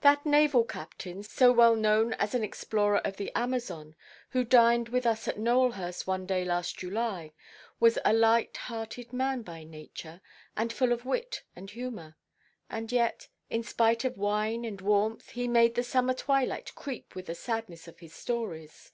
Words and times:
"That 0.00 0.26
naval 0.26 0.64
captain, 0.64 1.22
so 1.22 1.52
well 1.52 1.76
known 1.76 2.14
as 2.14 2.34
an 2.34 2.42
explorer 2.42 2.98
of 2.98 3.16
the 3.16 3.30
Amazon, 3.36 3.94
who 4.30 4.42
dined 4.42 4.88
with 4.88 5.06
us 5.06 5.28
at 5.28 5.38
Nowelhurst 5.38 6.04
one 6.04 6.26
day 6.26 6.44
last 6.44 6.76
July, 6.80 7.32
was 7.78 7.96
a 8.04 8.12
light–hearted 8.12 9.12
man 9.12 9.42
by 9.42 9.62
nature, 9.62 10.20
and 10.56 10.72
full 10.72 10.90
of 10.90 11.04
wit 11.04 11.44
and 11.54 11.70
humour. 11.70 12.16
And 12.68 12.90
yet, 12.90 13.28
in 13.50 13.62
spite 13.62 14.04
of 14.04 14.16
wine 14.18 14.64
and 14.64 14.80
warmth, 14.80 15.28
he 15.30 15.46
made 15.46 15.76
the 15.76 15.84
summer 15.84 16.14
twilight 16.14 16.74
creep 16.74 17.14
with 17.14 17.26
the 17.26 17.36
sadness 17.36 17.86
of 17.86 18.00
his 18.00 18.12
stories. 18.12 18.90